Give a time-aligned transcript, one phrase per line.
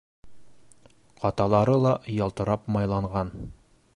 [1.25, 3.33] Ҡаталары ла ялтырап майланған.